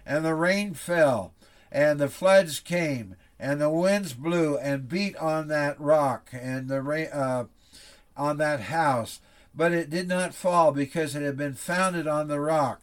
And 0.07 0.25
the 0.25 0.35
rain 0.35 0.75
fell, 0.75 1.33
and 1.73 1.99
the 1.99 2.09
floods 2.09 2.61
came 2.61 3.17
and 3.39 3.61
the 3.61 3.71
winds 3.71 4.15
blew 4.15 4.57
and 4.59 4.89
beat 4.89 5.17
on 5.17 5.49
that 5.49 5.81
rock 5.81 6.31
and 6.33 6.69
the 6.69 6.81
rain, 6.81 7.09
uh, 7.13 7.45
on 8.17 8.39
that 8.39 8.61
house, 8.61 9.21
but 9.55 9.73
it 9.73 9.91
did 9.91 10.09
not 10.09 10.35
fall 10.35 10.73
because 10.73 11.15
it 11.15 11.23
had 11.23 11.37
been 11.37 11.55
founded 11.55 12.07
on 12.07 12.29
the 12.29 12.41
rock. 12.41 12.83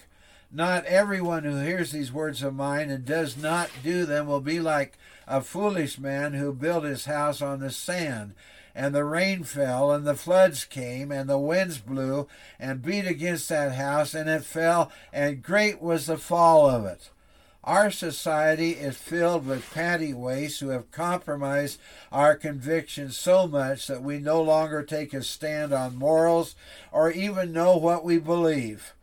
Not 0.51 0.85
everyone 0.85 1.45
who 1.45 1.61
hears 1.61 1.91
these 1.91 2.11
words 2.11 2.43
of 2.43 2.53
mine 2.53 2.89
and 2.89 3.05
does 3.05 3.37
not 3.37 3.69
do 3.83 4.05
them 4.05 4.27
will 4.27 4.41
be 4.41 4.59
like 4.59 4.97
a 5.27 5.41
foolish 5.41 5.99
man 5.99 6.33
who 6.33 6.53
built 6.53 6.83
his 6.83 7.05
house 7.05 7.41
on 7.41 7.59
the 7.59 7.71
sand. 7.71 8.33
And 8.73 8.95
the 8.95 9.03
rain 9.03 9.43
fell, 9.43 9.91
and 9.91 10.07
the 10.07 10.15
floods 10.15 10.63
came, 10.63 11.11
and 11.11 11.29
the 11.29 11.37
winds 11.37 11.77
blew 11.77 12.27
and 12.59 12.81
beat 12.81 13.05
against 13.05 13.49
that 13.49 13.73
house, 13.73 14.13
and 14.13 14.29
it 14.29 14.45
fell, 14.45 14.91
and 15.11 15.43
great 15.43 15.81
was 15.81 16.05
the 16.05 16.17
fall 16.17 16.69
of 16.69 16.85
it. 16.85 17.09
Our 17.63 17.91
society 17.91 18.71
is 18.71 18.97
filled 18.97 19.45
with 19.45 19.71
patty 19.71 20.13
pantywaists 20.13 20.59
who 20.59 20.69
have 20.69 20.89
compromised 20.89 21.79
our 22.11 22.35
convictions 22.35 23.17
so 23.17 23.47
much 23.47 23.85
that 23.85 24.01
we 24.01 24.17
no 24.17 24.41
longer 24.41 24.81
take 24.81 25.13
a 25.13 25.21
stand 25.21 25.71
on 25.71 25.95
morals 25.95 26.55
or 26.91 27.11
even 27.11 27.53
know 27.53 27.77
what 27.77 28.03
we 28.03 28.17
believe. 28.17 28.95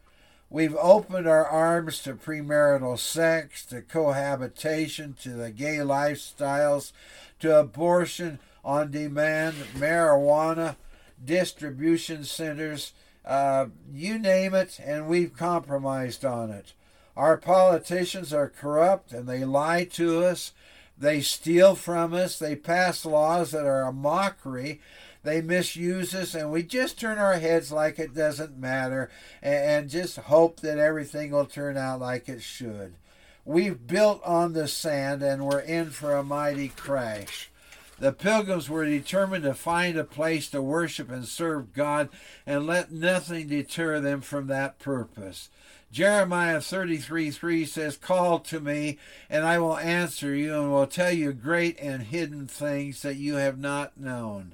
We've 0.51 0.77
opened 0.77 1.29
our 1.29 1.47
arms 1.47 2.03
to 2.03 2.15
premarital 2.15 2.99
sex, 2.99 3.67
to 3.67 3.83
cohabitation, 3.83 5.15
to 5.21 5.31
the 5.31 5.51
gay 5.51 5.77
lifestyles, 5.77 6.93
to 7.41 7.59
abortion 7.59 8.39
on 8.65 8.91
demand, 8.91 9.57
marijuana, 9.77 10.77
distribution 11.23 12.25
centers, 12.25 12.93
uh, 13.25 13.67
you 13.93 14.19
name 14.19 14.55
it, 14.55 14.81
and 14.83 15.07
we've 15.07 15.37
compromised 15.37 16.25
on 16.25 16.51
it. 16.51 16.73
Our 17.15 17.37
politicians 17.37 18.33
are 18.33 18.49
corrupt 18.49 19.13
and 19.13 19.29
they 19.29 19.45
lie 19.45 19.85
to 19.85 20.25
us. 20.25 20.53
They 20.97 21.21
steal 21.21 21.75
from 21.75 22.15
us. 22.15 22.39
They 22.39 22.57
pass 22.57 23.05
laws 23.05 23.51
that 23.51 23.67
are 23.67 23.83
a 23.83 23.93
mockery. 23.93 24.81
They 25.23 25.41
misuse 25.41 26.15
us, 26.15 26.35
and 26.35 26.51
we 26.51 26.63
just 26.63 26.99
turn 26.99 27.19
our 27.19 27.35
heads 27.35 27.73
like 27.73 27.99
it 27.99 28.15
doesn't 28.15 28.59
matter 28.59 29.11
and 29.43 29.91
just 29.91 30.17
hope 30.17 30.61
that 30.61 30.79
everything 30.79 31.33
will 31.33 31.47
turn 31.47 31.77
out 31.77 32.01
like 32.01 32.29
it 32.29 32.43
should. 32.43 32.95
We've 33.45 33.87
built 33.87 34.23
on 34.25 34.53
the 34.53 34.69
sand 34.69 35.23
and 35.23 35.47
we're 35.47 35.61
in 35.61 35.91
for 35.91 36.15
a 36.15 36.23
mighty 36.23 36.69
crash. 36.69 37.51
The 37.99 38.13
pilgrims 38.13 38.69
were 38.69 38.85
determined 38.85 39.43
to 39.45 39.55
find 39.55 39.97
a 39.97 40.05
place 40.05 40.49
to 40.51 40.63
worship 40.63 41.11
and 41.11 41.27
serve 41.27 41.73
God 41.73 42.11
and 42.47 42.67
let 42.67 42.93
nothing 42.93 43.49
deter 43.49 44.01
them 44.01 44.21
from 44.21 44.47
that 44.47 44.79
purpose. 44.79 45.49
Jeremiah 45.91 46.61
33 46.61 47.31
3 47.31 47.65
says, 47.65 47.97
Call 47.97 48.39
to 48.41 48.61
me, 48.61 48.99
and 49.31 49.45
I 49.45 49.59
will 49.59 49.79
answer 49.79 50.35
you, 50.35 50.61
and 50.61 50.71
will 50.71 50.87
tell 50.87 51.13
you 51.13 51.33
great 51.33 51.81
and 51.81 52.03
hidden 52.03 52.47
things 52.47 53.03
that 53.03 53.17
you 53.17 53.37
have 53.37 53.59
not 53.59 53.99
known. 53.99 54.53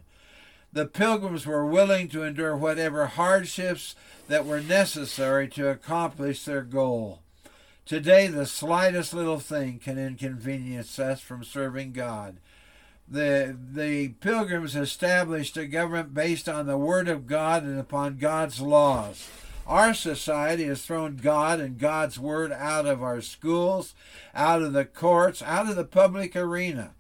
The 0.75 0.87
pilgrims 0.87 1.47
were 1.47 1.65
willing 1.65 2.09
to 2.09 2.25
endure 2.25 2.57
whatever 2.57 3.07
hardships 3.07 3.95
that 4.27 4.45
were 4.45 4.61
necessary 4.61 5.47
to 5.51 5.69
accomplish 5.69 6.45
their 6.45 6.63
goal. 6.63 7.21
Today, 7.87 8.27
the 8.27 8.45
slightest 8.45 9.15
little 9.15 9.39
thing 9.39 9.79
can 9.79 9.99
inconvenience 9.99 10.99
us 10.99 11.21
from 11.21 11.45
serving 11.45 11.93
God. 11.93 12.39
The, 13.07 13.57
the 13.57 14.09
pilgrims 14.21 14.75
established 14.75 15.57
a 15.57 15.67
government 15.67 16.13
based 16.13 16.49
on 16.49 16.67
the 16.67 16.79
Word 16.79 17.07
of 17.07 17.29
God 17.29 17.63
and 17.63 17.79
upon 17.79 18.17
God's 18.17 18.61
laws. 18.61 19.29
Our 19.69 19.95
society 19.95 20.65
has 20.65 20.85
thrown 20.85 21.19
God 21.19 21.61
and 21.61 21.79
God's 21.79 22.19
Word 22.19 22.51
out 22.51 22.87
of 22.87 23.01
our 23.01 23.21
schools, 23.21 23.95
out 24.35 24.61
of 24.61 24.73
the 24.73 24.85
courts, 24.85 25.41
out 25.41 25.69
of 25.69 25.77
the 25.77 25.85
public 25.85 26.35
arena. 26.35 26.95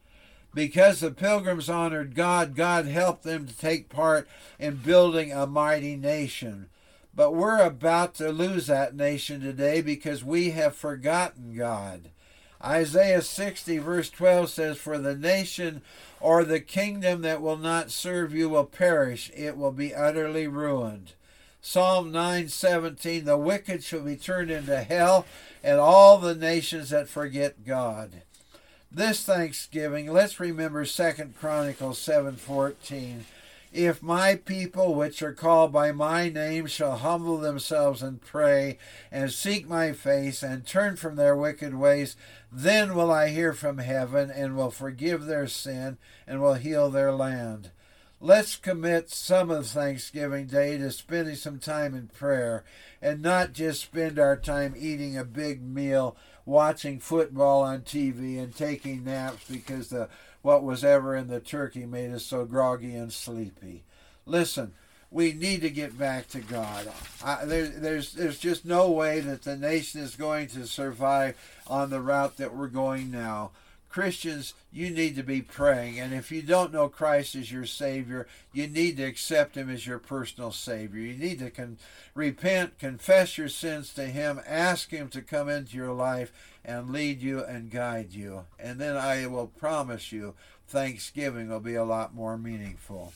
Because 0.54 1.00
the 1.00 1.10
pilgrims 1.10 1.68
honored 1.68 2.14
God, 2.14 2.54
God 2.54 2.86
helped 2.86 3.24
them 3.24 3.46
to 3.46 3.58
take 3.58 3.88
part 3.88 4.28
in 4.58 4.76
building 4.76 5.32
a 5.32 5.46
mighty 5.46 5.96
nation. 5.96 6.68
But 7.14 7.34
we're 7.34 7.60
about 7.60 8.14
to 8.16 8.30
lose 8.30 8.68
that 8.68 8.94
nation 8.94 9.40
today 9.40 9.80
because 9.80 10.24
we 10.24 10.50
have 10.50 10.76
forgotten 10.76 11.56
God. 11.56 12.10
Isaiah 12.64 13.22
60, 13.22 13.78
verse 13.78 14.10
12 14.10 14.48
says, 14.48 14.78
For 14.78 14.98
the 14.98 15.16
nation 15.16 15.82
or 16.20 16.44
the 16.44 16.60
kingdom 16.60 17.22
that 17.22 17.42
will 17.42 17.58
not 17.58 17.90
serve 17.90 18.34
you 18.34 18.48
will 18.48 18.64
perish, 18.64 19.30
it 19.36 19.56
will 19.56 19.72
be 19.72 19.94
utterly 19.94 20.48
ruined. 20.48 21.12
Psalm 21.60 22.12
9:17 22.12 23.24
The 23.24 23.38
wicked 23.38 23.82
shall 23.82 24.02
be 24.02 24.16
turned 24.16 24.50
into 24.50 24.82
hell 24.82 25.24
and 25.62 25.78
all 25.80 26.18
the 26.18 26.34
nations 26.34 26.90
that 26.90 27.08
forget 27.08 27.64
God. 27.64 28.22
This 28.96 29.24
Thanksgiving, 29.24 30.12
let's 30.12 30.38
remember 30.38 30.84
Second 30.84 31.36
Chronicles 31.36 31.98
7:14. 31.98 33.24
If 33.72 34.04
my 34.04 34.36
people, 34.36 34.94
which 34.94 35.20
are 35.20 35.32
called 35.32 35.72
by 35.72 35.90
my 35.90 36.28
name, 36.28 36.68
shall 36.68 36.98
humble 36.98 37.38
themselves 37.38 38.04
and 38.04 38.20
pray, 38.20 38.78
and 39.10 39.32
seek 39.32 39.68
my 39.68 39.90
face, 39.90 40.44
and 40.44 40.64
turn 40.64 40.94
from 40.94 41.16
their 41.16 41.34
wicked 41.34 41.74
ways, 41.74 42.14
then 42.52 42.94
will 42.94 43.10
I 43.10 43.30
hear 43.30 43.52
from 43.52 43.78
heaven, 43.78 44.30
and 44.30 44.56
will 44.56 44.70
forgive 44.70 45.26
their 45.26 45.48
sin, 45.48 45.98
and 46.24 46.40
will 46.40 46.54
heal 46.54 46.88
their 46.88 47.10
land. 47.10 47.72
Let's 48.20 48.54
commit 48.54 49.10
some 49.10 49.50
of 49.50 49.66
Thanksgiving 49.66 50.46
Day 50.46 50.78
to 50.78 50.92
spending 50.92 51.34
some 51.34 51.58
time 51.58 51.96
in 51.96 52.08
prayer 52.08 52.64
and 53.02 53.20
not 53.20 53.52
just 53.52 53.82
spend 53.82 54.18
our 54.18 54.36
time 54.36 54.74
eating 54.78 55.18
a 55.18 55.24
big 55.24 55.60
meal, 55.60 56.16
watching 56.46 57.00
football 57.00 57.62
on 57.62 57.82
TV, 57.82 58.38
and 58.38 58.54
taking 58.54 59.04
naps 59.04 59.44
because 59.48 59.88
the 59.88 60.08
what 60.42 60.62
was 60.62 60.84
ever 60.84 61.16
in 61.16 61.28
the 61.28 61.40
turkey 61.40 61.86
made 61.86 62.12
us 62.12 62.24
so 62.24 62.44
groggy 62.44 62.94
and 62.94 63.12
sleepy. 63.12 63.82
Listen, 64.26 64.74
we 65.10 65.32
need 65.32 65.62
to 65.62 65.70
get 65.70 65.96
back 65.96 66.28
to 66.28 66.40
God. 66.40 66.86
I, 67.24 67.44
there, 67.44 67.68
there's, 67.68 68.12
there's 68.12 68.38
just 68.38 68.64
no 68.64 68.90
way 68.90 69.20
that 69.20 69.42
the 69.42 69.56
nation 69.56 70.00
is 70.00 70.16
going 70.16 70.48
to 70.48 70.66
survive 70.66 71.36
on 71.66 71.88
the 71.88 72.00
route 72.00 72.36
that 72.38 72.54
we're 72.54 72.66
going 72.66 73.10
now. 73.10 73.52
Christians, 73.94 74.54
you 74.72 74.90
need 74.90 75.14
to 75.14 75.22
be 75.22 75.40
praying. 75.40 76.00
And 76.00 76.12
if 76.12 76.32
you 76.32 76.42
don't 76.42 76.72
know 76.72 76.88
Christ 76.88 77.36
as 77.36 77.52
your 77.52 77.64
Savior, 77.64 78.26
you 78.52 78.66
need 78.66 78.96
to 78.96 79.04
accept 79.04 79.56
Him 79.56 79.70
as 79.70 79.86
your 79.86 80.00
personal 80.00 80.50
Savior. 80.50 81.00
You 81.00 81.16
need 81.16 81.38
to 81.38 81.48
con- 81.48 81.78
repent, 82.12 82.80
confess 82.80 83.38
your 83.38 83.48
sins 83.48 83.94
to 83.94 84.06
Him, 84.06 84.40
ask 84.48 84.90
Him 84.90 85.10
to 85.10 85.22
come 85.22 85.48
into 85.48 85.76
your 85.76 85.92
life 85.92 86.32
and 86.64 86.90
lead 86.90 87.22
you 87.22 87.44
and 87.44 87.70
guide 87.70 88.12
you. 88.14 88.46
And 88.58 88.80
then 88.80 88.96
I 88.96 89.28
will 89.28 89.46
promise 89.46 90.10
you, 90.10 90.34
Thanksgiving 90.66 91.48
will 91.48 91.60
be 91.60 91.76
a 91.76 91.84
lot 91.84 92.16
more 92.16 92.36
meaningful. 92.36 93.12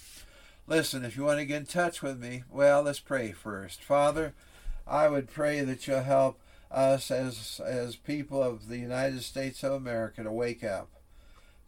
Listen, 0.69 1.05
if 1.05 1.17
you 1.17 1.25
want 1.25 1.41
to 1.41 1.45
get 1.45 1.57
in 1.57 1.67
touch 1.67 2.03
with 2.03 2.21
me, 2.21 2.45
well, 2.49 2.83
let's 2.85 3.01
pray 3.01 3.33
first. 3.33 3.83
Father, 3.83 4.33
I 4.87 5.09
would 5.09 5.29
pray 5.29 5.63
that 5.63 5.89
you'll 5.89 6.03
help 6.03 6.39
us 6.71 7.11
as 7.11 7.61
as 7.65 7.97
people 7.97 8.43
of 8.43 8.69
the 8.69 8.79
United 8.79 9.23
States 9.23 9.63
of 9.63 9.73
America 9.73 10.23
to 10.23 10.33
wake 10.33 10.63
up, 10.63 10.91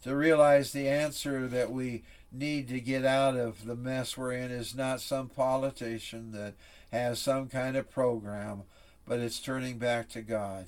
to 0.02 0.14
realize 0.14 0.72
the 0.72 0.88
answer 0.88 1.46
that 1.48 1.70
we 1.70 2.02
need 2.32 2.68
to 2.68 2.80
get 2.80 3.04
out 3.04 3.36
of 3.36 3.64
the 3.66 3.76
mess 3.76 4.16
we're 4.16 4.32
in 4.32 4.50
is 4.50 4.74
not 4.74 5.00
some 5.00 5.28
politician 5.28 6.32
that 6.32 6.54
has 6.92 7.18
some 7.18 7.48
kind 7.48 7.76
of 7.76 7.90
program, 7.90 8.62
but 9.06 9.18
it's 9.18 9.40
turning 9.40 9.78
back 9.78 10.08
to 10.08 10.22
God. 10.22 10.66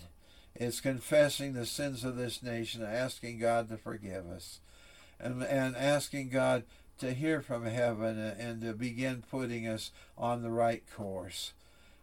It's 0.55 0.81
confessing 0.81 1.53
the 1.53 1.67
sins 1.67 2.05
of 2.05 2.17
this 2.17 2.43
nation, 2.43 2.83
asking 2.83 3.39
God 3.39 3.69
to 3.69 3.77
forgive 3.77 4.27
us, 4.27 4.61
and, 5.19 5.43
and 5.43 5.77
asking 5.77 6.29
God 6.29 6.65
to 6.99 7.15
hear 7.15 7.41
from 7.41 7.65
heaven 7.65 8.19
and, 8.19 8.61
to 8.63 8.73
begin 8.73 9.25
putting 9.29 9.67
us 9.67 9.91
on 10.17 10.43
the 10.43 10.51
right 10.51 10.83
course. 10.95 11.53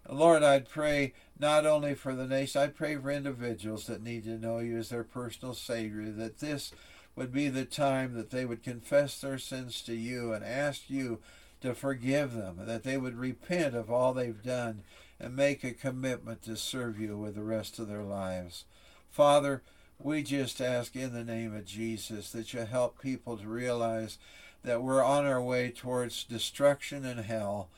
Lord, 0.07 0.43
I'd 0.43 0.69
pray 0.69 1.13
not 1.39 1.65
only 1.65 1.95
for 1.95 2.15
the 2.15 2.27
nation, 2.27 2.61
I 2.61 2.67
pray 2.67 2.95
for 2.95 3.11
individuals 3.11 3.87
that 3.87 4.03
need 4.03 4.23
to 4.25 4.37
know 4.37 4.59
you 4.59 4.77
as 4.77 4.89
their 4.89 5.03
personal 5.03 5.53
Savior, 5.53 6.11
that 6.11 6.39
this 6.39 6.71
would 7.15 7.31
be 7.31 7.49
the 7.49 7.65
time 7.65 8.13
that 8.13 8.29
they 8.29 8.45
would 8.45 8.63
confess 8.63 9.19
their 9.19 9.37
sins 9.37 9.81
to 9.81 9.93
you 9.93 10.31
and 10.33 10.43
ask 10.43 10.89
you 10.89 11.19
to 11.61 11.73
forgive 11.73 12.33
them, 12.33 12.59
that 12.59 12.83
they 12.83 12.97
would 12.97 13.17
repent 13.17 13.75
of 13.75 13.91
all 13.91 14.13
they've 14.13 14.43
done 14.43 14.83
and 15.19 15.35
make 15.35 15.63
a 15.63 15.71
commitment 15.71 16.41
to 16.43 16.55
serve 16.55 16.99
you 16.99 17.17
with 17.17 17.35
the 17.35 17.43
rest 17.43 17.79
of 17.79 17.87
their 17.87 18.03
lives. 18.03 18.63
Father, 19.09 19.61
we 19.99 20.23
just 20.23 20.61
ask 20.61 20.95
in 20.95 21.13
the 21.13 21.25
name 21.25 21.53
of 21.53 21.65
Jesus 21.65 22.31
that 22.31 22.53
you 22.53 22.61
help 22.61 23.01
people 23.01 23.37
to 23.37 23.47
realize 23.47 24.17
that 24.63 24.81
we're 24.81 25.03
on 25.03 25.25
our 25.25 25.41
way 25.41 25.69
towards 25.69 26.23
destruction 26.23 27.05
and 27.05 27.19
hell, 27.21 27.69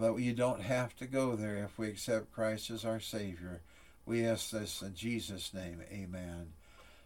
but 0.00 0.16
you 0.16 0.32
don't 0.32 0.62
have 0.62 0.96
to 0.96 1.06
go 1.06 1.36
there 1.36 1.62
if 1.62 1.78
we 1.78 1.88
accept 1.88 2.32
Christ 2.32 2.70
as 2.70 2.86
our 2.86 3.00
Savior. 3.00 3.60
We 4.06 4.24
ask 4.24 4.50
this 4.50 4.80
in 4.80 4.94
Jesus' 4.94 5.52
name. 5.52 5.82
Amen. 5.92 6.54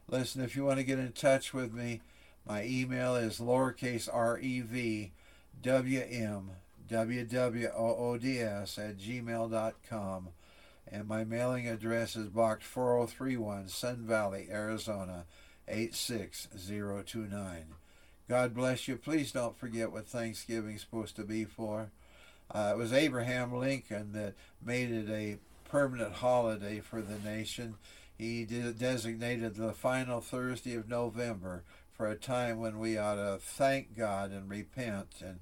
Listen, 0.09 0.43
if 0.43 0.55
you 0.55 0.65
want 0.65 0.79
to 0.79 0.85
get 0.85 1.01
in 1.01 1.11
touch 1.11 1.53
with 1.53 1.75
me, 1.75 2.03
my 2.47 2.64
email 2.64 3.16
is 3.16 3.40
lowercase 3.40 4.09
r 4.12 4.38
e 4.38 4.61
v 4.61 5.11
w 5.61 6.05
m 6.09 6.53
wwoods 6.88 8.79
at 8.79 8.97
gmail.com. 8.97 10.29
And 10.87 11.09
my 11.09 11.25
mailing 11.25 11.66
address 11.66 12.14
is 12.14 12.29
Box 12.29 12.64
4031, 12.64 13.66
Sun 13.68 14.07
Valley, 14.07 14.47
Arizona 14.51 15.25
86029. 15.66 17.75
God 18.29 18.55
bless 18.55 18.87
you. 18.87 18.97
Please 18.97 19.33
don't 19.33 19.59
forget 19.59 19.90
what 19.90 20.07
Thanksgiving 20.07 20.77
is 20.77 20.83
supposed 20.83 21.16
to 21.16 21.25
be 21.25 21.45
for. 21.45 21.90
Uh, 22.50 22.72
it 22.74 22.78
was 22.78 22.92
Abraham 22.92 23.52
Lincoln 23.52 24.12
that 24.12 24.35
made 24.64 24.90
it 24.90 25.11
a 25.11 25.38
permanent 25.68 26.14
holiday 26.14 26.80
for 26.80 27.00
the 27.02 27.18
nation. 27.18 27.76
He 28.16 28.44
designated 28.44 29.57
the 29.57 29.72
final 29.72 30.20
Thursday 30.20 30.74
of 30.74 30.88
November 30.88 31.64
for 31.92 32.07
a 32.07 32.16
time 32.16 32.61
when 32.61 32.78
we 32.78 32.96
ought 32.98 33.16
to 33.16 33.38
thank 33.40 33.96
God 33.96 34.30
and 34.30 34.48
repent 34.48 35.09
and 35.20 35.40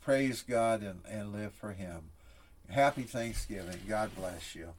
praise 0.00 0.42
God 0.42 0.82
and, 0.82 1.00
and 1.08 1.32
live 1.32 1.52
for 1.52 1.72
Him. 1.72 2.10
Happy 2.68 3.02
Thanksgiving. 3.02 3.80
God 3.88 4.10
bless 4.16 4.54
you. 4.54 4.74